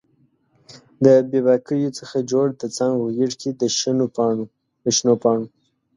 د 1.03 1.05
بې 1.29 1.39
باکیو 1.45 1.95
څخه 1.99 2.17
جوړ 2.31 2.45
د 2.61 2.63
څانګو 2.75 3.05
غیږ 3.15 3.33
کې 3.41 3.49
د 3.59 3.61
شنو 3.77 5.15
پاڼو 5.23 5.43